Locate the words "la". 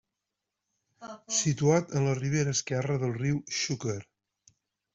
2.09-2.17